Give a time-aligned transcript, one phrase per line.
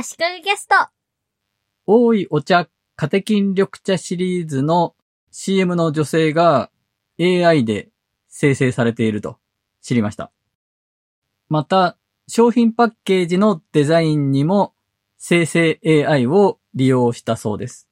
[0.00, 0.76] 足利ゲスト。
[1.84, 4.94] 多いお茶カテキン緑茶シリーズの
[5.32, 6.70] CM の女性が
[7.18, 7.88] AI で
[8.28, 9.38] 生成されていると
[9.82, 10.30] 知りました。
[11.48, 11.98] また、
[12.28, 14.72] 商品パッケージのデザインにも
[15.16, 17.88] 生成 AI を利用したそうです。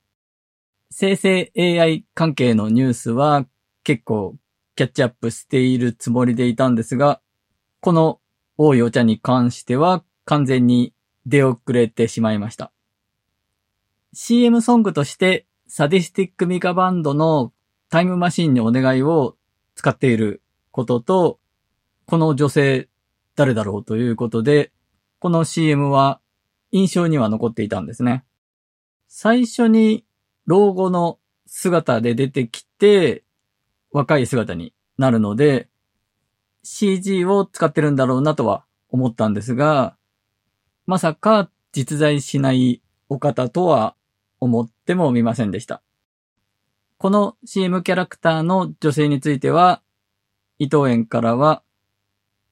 [0.93, 3.47] 生成 AI 関係のニュースは
[3.83, 4.37] 結構
[4.77, 7.21] キャッチアップしているつもりでいたんですが、
[7.81, 8.21] この
[8.57, 10.93] 多いお茶に関しては完全に
[11.27, 12.73] 出遅れてしまいました。
[14.13, 17.53] CM ソングとしてサディスティックミカバンドの
[17.91, 19.37] タイムマシンにお願いを
[19.75, 21.39] 使っていることと、
[22.07, 22.89] この女性
[23.35, 24.73] 誰だろうということで、
[25.19, 26.21] この CM は
[26.71, 28.25] 印象には残っていたんですね。
[29.09, 30.05] 最初に
[30.47, 33.25] 老後の姿で出てきて、
[33.91, 35.69] 若い姿になるので、
[36.63, 39.96] CG を使ってるんだろうなとは思ったんですが、
[40.87, 43.97] まさか実在しないお方とは
[44.41, 45.83] 思ってもみませんでした。
[46.99, 49.83] この CM キャラクターの女性については、
[50.59, 51.63] 伊藤園からは、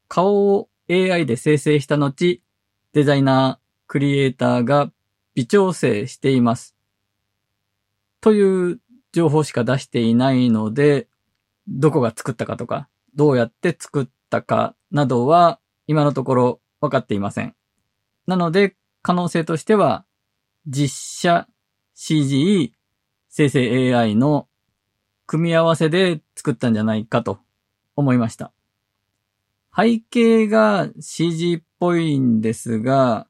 [0.08, 2.42] 顔を AI で生成した後、
[2.92, 4.92] デザイナー、クリエイターが
[5.34, 6.76] 微調整しています。
[8.20, 8.80] という
[9.12, 11.08] 情報しか出していないので、
[11.68, 17.54] どこが作ったかとか、どうやって作ったかなどは、今のところ分かっていません。
[18.26, 20.04] なので、可能性としては、
[20.66, 21.48] 実写、
[21.94, 22.74] CG、
[23.28, 24.48] 生成 AI の
[25.26, 27.38] 組み合わせで作ったんじゃないかと
[27.96, 28.52] 思いました。
[29.76, 33.26] 背景が CG っぽいんですが、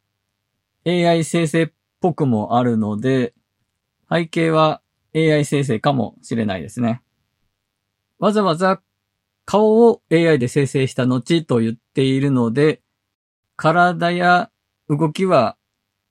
[0.87, 3.35] AI 生成っぽくもあるので、
[4.11, 4.83] 背景は
[5.15, 7.03] AI 生成かもしれないですね。
[8.19, 8.83] わざわざ
[9.47, 12.83] 顔を AI で生成した後と言っているので、
[13.57, 14.51] 体や
[14.89, 15.57] 動きは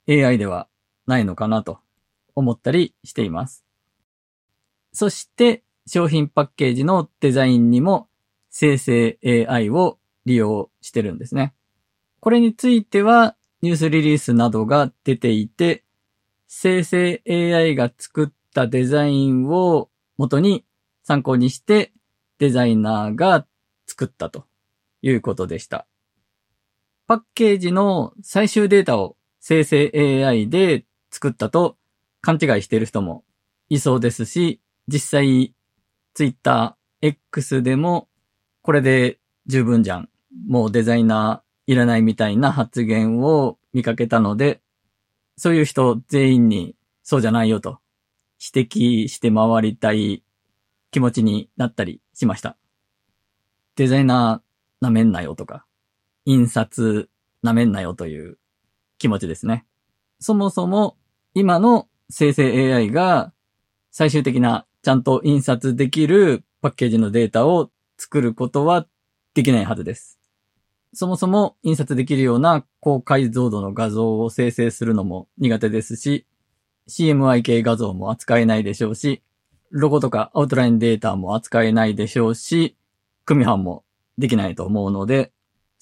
[0.07, 0.67] AI では
[1.05, 1.79] ないのかなと
[2.35, 3.63] 思ったりしています。
[4.91, 8.07] そして商品パッケージのデザインにも
[8.49, 11.53] 生成 AI を利用してるんですね。
[12.19, 15.83] これについてはニュースリリースなどが出ていて、
[16.47, 20.65] 生成 AI が作ったデザインを元に
[21.03, 21.91] 参考にして
[22.39, 23.45] デザイナーが
[23.87, 24.45] 作ったと
[25.01, 25.87] いうことでした。
[27.07, 29.91] パッケージの最終データを生成
[30.25, 31.77] AI で作ったと
[32.21, 33.23] 勘違いしてる人も
[33.69, 35.53] いそうですし、実際
[36.13, 38.07] Twitter X でも
[38.61, 40.09] これで十分じゃん。
[40.47, 44.61] もうデザイナーいらないみたいな発言を見かけたので、
[45.37, 47.79] そういう人全員にそうじゃないよと
[48.53, 50.23] 指摘して回りたい
[50.91, 52.57] 気持ちになったりしました。
[53.75, 55.65] デザイナー舐めんなよとか、
[56.25, 57.09] 印刷
[57.43, 58.37] 舐めんなよという
[58.97, 59.65] 気持ちですね。
[60.19, 60.97] そもそも
[61.33, 63.33] 今の生成 AI が
[63.91, 68.87] 最終的なちゃんと印刷できるパッケージのデータを作ることは
[69.33, 70.19] できないはずです。
[70.93, 76.27] そもそも印刷できるような高解像度の画像を生成するのも苦手ですし、
[76.87, 79.23] CMY 系画像も扱えないでしょうし、
[79.71, 82.77] ロゴとかアウトラインデータも扱えないでしょうし、
[83.25, 83.83] 組版も
[84.17, 85.31] できないと思うので、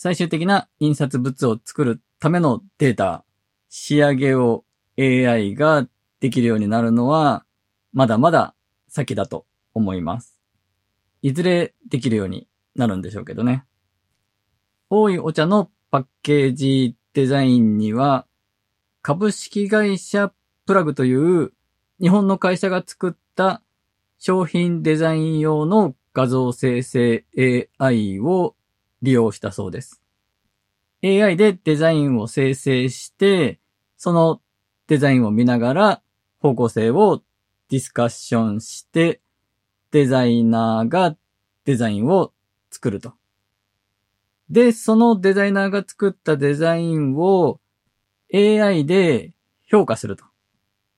[0.04, 3.24] 最終的な印刷物を作るためのデータ、
[3.70, 4.66] 仕上げを
[4.98, 5.88] AI が
[6.20, 7.46] できるようになるのは、
[7.94, 8.56] まだまだ
[8.88, 9.46] 先だと
[9.76, 10.42] 思います。
[11.22, 13.64] いずれできるようになるんでしょうけどね。
[14.90, 18.26] 多いお茶のパッケージデザインには、
[19.04, 20.34] 株式会社
[20.66, 21.54] プラグという
[22.02, 23.62] 日本の会社が作った
[24.18, 27.24] 商品デザイン用の画像生成
[27.78, 28.56] AI を
[29.02, 30.02] 利用したそうです。
[31.04, 33.60] AI でデザインを生成して、
[33.98, 34.42] その
[34.88, 36.02] デザインを見ながら
[36.40, 37.22] 方向性を
[37.70, 39.22] ディスカッションして、
[39.92, 41.16] デザイナーが
[41.66, 42.32] デザインを
[42.70, 43.14] 作ると。
[44.50, 47.60] で、そのデザイナーが作ったデザインを
[48.34, 49.34] AI で
[49.68, 50.26] 評価すると。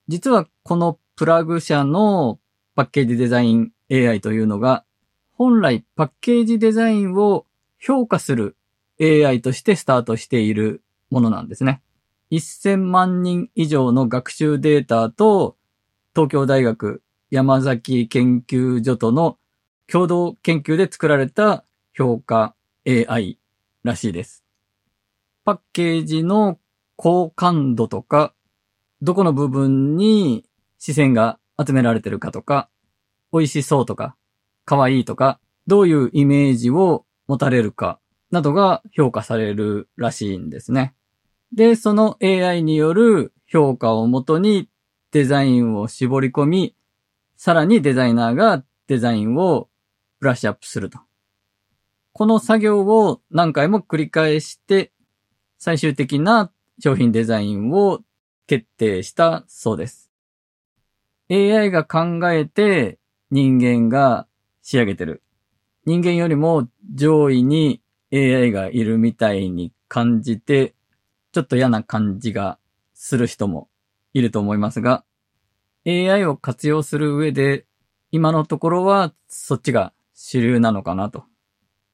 [0.08, 2.40] 実はこのプラグ社の
[2.76, 4.84] パッケージデザイン AI というのが、
[5.34, 7.46] 本来パッケージデザインを
[7.86, 8.56] 評価する
[9.02, 11.82] AI としてスタートしているものなんですね。
[12.32, 15.58] 1000万人以上の学習データと、
[16.16, 19.38] 東京大学山崎研究所との
[19.86, 22.56] 共同研究で作られた評価
[22.88, 23.38] AI
[23.84, 24.46] らしいです。
[25.44, 26.60] パッケージの
[26.96, 28.34] 好感度とか、
[29.02, 30.46] どこの部分に
[30.80, 32.70] 視線が集められてるかとか、
[33.34, 34.16] 美味しそうとか、
[34.64, 38.00] 可愛いとか、どういうイメージを持たれるか
[38.31, 40.96] などが評価されるらしいんですね。
[41.54, 44.70] で、その AI による評価をもとに
[45.12, 46.75] デザインを絞り込み、
[47.38, 49.70] さらにデザイナーがデザインを
[50.20, 51.00] ブラッシュアップすると。
[52.12, 54.92] この作業を何回も繰り返して、
[55.58, 58.02] 最終的な商品デザインを
[58.48, 60.12] 決定したそうです。
[61.30, 63.00] AI が考えて
[63.31, 64.28] 人間が
[64.62, 65.23] 仕上げてる。
[65.86, 67.82] 人間よりも上位に
[68.14, 70.76] AI がいるみたいに感じて、
[71.34, 72.58] ちょっと嫌な感じが
[72.94, 73.70] する人も
[74.14, 75.04] いると思いますが、
[75.86, 77.66] AI を活用する上で、
[78.12, 81.26] 今のところはそっちが主流なのかなと。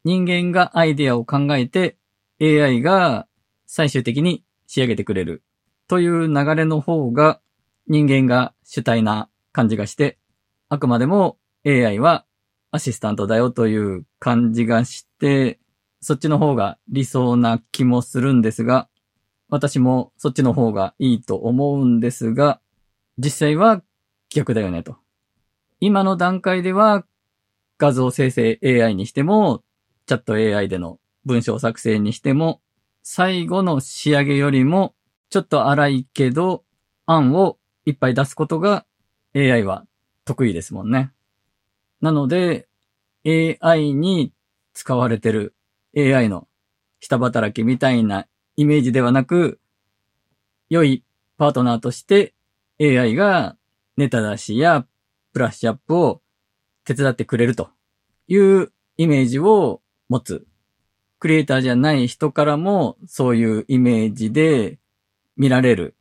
[0.03, 1.97] 人間がアイデアを考えて、
[2.41, 3.27] AI が
[3.65, 5.43] 最終的に仕上げてくれる
[5.87, 7.41] という流れの方が
[7.87, 10.19] 人間が主体な感じがして、
[10.69, 12.25] あくまでも AI は
[12.71, 15.59] アシスタントだよという感じがして、
[16.01, 18.87] そっちの方が理想な気もするんですが、
[19.49, 22.61] 私もそっちの方がいいと思うんですが、
[23.17, 23.81] 実際は
[24.29, 24.97] 逆だよねと。
[25.79, 27.05] 今の段階では
[27.77, 29.63] 画像生成 AI にしても、
[30.05, 32.61] チャット AI での文章作成にしても、
[33.01, 34.93] 最後の仕上げよりも
[35.29, 36.63] ちょっと荒いけど、
[37.05, 38.85] 案をいっぱい出すことが
[39.35, 39.85] AI は
[40.25, 41.11] 得意ですもんね。
[42.01, 42.67] なので、
[43.25, 44.31] AI に
[44.73, 45.55] 使われてる
[45.97, 46.47] AI の
[46.99, 49.59] 下働きみたいなイメージではなく、
[50.69, 51.03] 良い
[51.37, 52.33] パートナーとして
[52.79, 53.57] AI が
[53.97, 54.85] ネタ出しや
[55.33, 56.21] ブラッシュアップを
[56.85, 57.69] 手伝ってくれると
[58.27, 60.45] いうイメージを持つ。
[61.19, 64.79] クリエイターじゃない人からもそういうイメージで
[65.35, 65.95] 見られる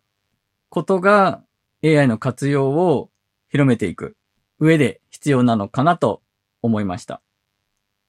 [0.69, 1.43] ことが
[1.85, 3.11] AI の活用を
[3.49, 4.17] 広めていく
[4.61, 6.23] 上で必要なのかなと
[6.63, 7.21] 思いました。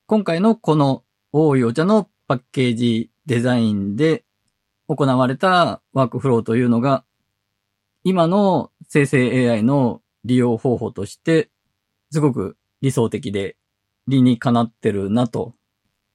[0.06, 4.26] 今回のこの大井お茶のパッケージデザインで
[4.88, 7.04] 行われたワークフローというのが、
[8.04, 11.50] 今の生成 AI の利用方法として、
[12.12, 13.58] すごく理想的で
[14.08, 15.56] 理にかなってるなと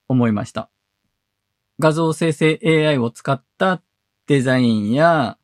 [0.08, 0.70] 思いました。
[1.80, 3.82] 画像生成 AI を使った
[4.28, 5.38] デザインや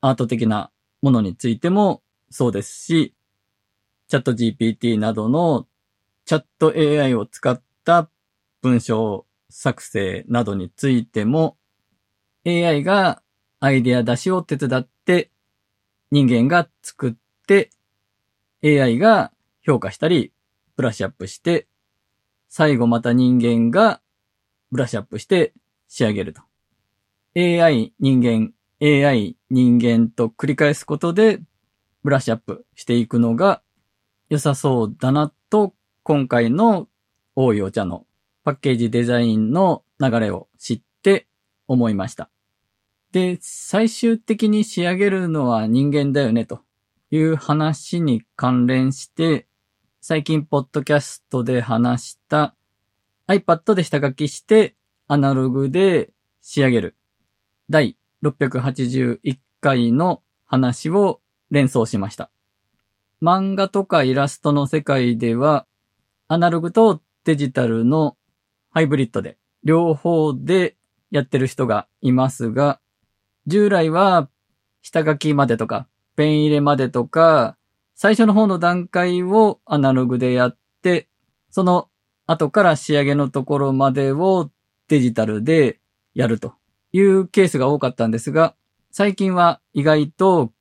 [0.00, 0.70] アート的な
[1.02, 3.14] ものについてもそうですし、
[4.08, 5.66] チャット GPT などの
[6.24, 8.08] チャット AI を使った
[8.62, 11.56] 文章作成などについても
[12.46, 13.22] AI が
[13.60, 15.30] アイデア出しを手伝って
[16.10, 17.14] 人間が作っ
[17.46, 17.70] て
[18.62, 20.32] AI が評価したり
[20.76, 21.66] ブラッシュアップして
[22.48, 24.00] 最後また人間が
[24.70, 25.52] ブラッシュアップして
[25.88, 26.42] 仕上げると。
[27.36, 31.40] AI 人間、AI 人間と繰り返すことで
[32.04, 33.60] ブラッシュアップしていくのが
[34.28, 36.88] 良さそうだなと今回の
[37.36, 38.06] 大いお茶の
[38.42, 41.26] パッケージデザインの流れを知って
[41.66, 42.30] 思いました。
[43.12, 46.60] で、最終的に仕上げるのは人間だよねと
[47.10, 49.46] いう話に関連して、
[50.00, 52.54] 最近ポッドキャストで話した
[53.28, 54.74] iPad で下書きして
[55.06, 56.10] アナログで
[56.42, 56.96] 仕上げる
[57.70, 62.30] 第681回の話を連想しました。
[63.24, 65.64] 漫画とかイラストの世界では
[66.28, 68.18] アナログとデジタルの
[68.70, 70.76] ハイブリッドで、両方で
[71.10, 72.80] やってる人がいますが、
[73.46, 74.28] 従来は
[74.82, 77.56] 下書きまでとか、ペン入れまでとか、
[77.94, 81.08] 最初の方の段階をアナログでやって、
[81.50, 81.88] その
[82.26, 84.50] 後から仕上げのところまでを
[84.88, 85.80] デジタルで
[86.14, 86.52] やると
[86.92, 88.54] いうケースが多かったんですが、
[88.90, 90.52] 最近は意外と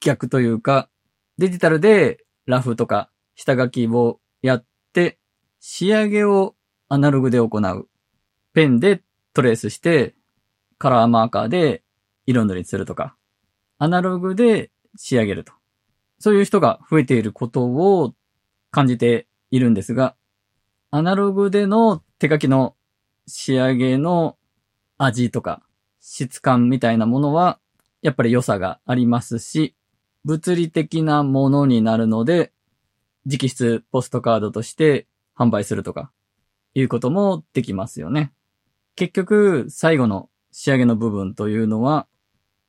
[0.00, 0.90] 逆というか、
[1.38, 5.18] デジタルでラフとか下書きをやって、
[5.60, 6.54] 仕上げを
[6.88, 7.88] アナログで行う。
[8.52, 10.14] ペンでトレースして、
[10.78, 11.82] カラーマーカーで
[12.26, 13.16] 色塗りするとか、
[13.78, 15.52] アナログで仕上げると。
[16.20, 18.14] そういう人が増えていることを
[18.70, 20.14] 感じているんですが、
[20.90, 22.76] アナログでの手書きの
[23.26, 24.36] 仕上げの
[24.98, 25.62] 味とか
[26.00, 27.58] 質感みたいなものは、
[28.02, 29.74] やっぱり良さがありますし、
[30.24, 32.52] 物理的なものになるので、
[33.26, 36.10] 直筆ポストカードとして販売するとか、
[36.74, 38.32] いうこともできますよね。
[38.96, 42.06] 結局、最後の仕上げの部分というのは、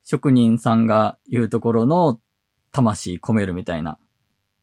[0.04, 2.20] 職人さんが言うところの
[2.72, 3.98] 魂込めるみたいな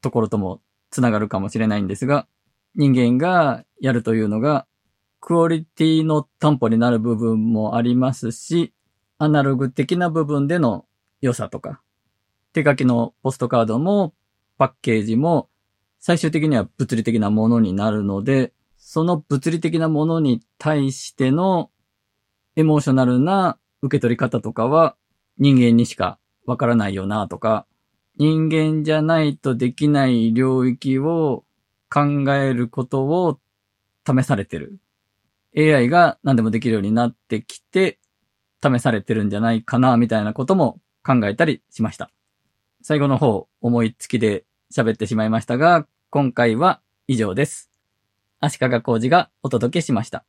[0.01, 2.27] ところともつながるかもしれないんですが、
[2.75, 4.67] 人間がやるというのが、
[5.21, 8.73] クオリティの担保になる部分もありますし、
[9.19, 10.85] アナログ的な部分での
[11.21, 11.81] 良さとか、
[12.53, 14.15] 手書きのポストカードも
[14.59, 15.49] パッケージも
[15.99, 21.71] 最終的には物理的なものになるので、その物理的なものに対しての
[22.57, 24.97] エモーショナルな受け取り方とかは
[25.39, 27.67] 人間にしかわからないよなとか、
[28.19, 31.45] 人間じゃないとできない領域を
[31.91, 33.39] 考えることを
[34.07, 34.79] 試されてる。
[35.57, 37.99] AI が何でもできるようになってきて、
[38.63, 42.11] 試されてるんじゃないかな、みたいなことも考えたりしました。
[42.83, 47.71] 最後の方、思いつきで喋ってしまいましたが、今回は以上です。
[48.41, 50.25] 足利工事がお届けしました。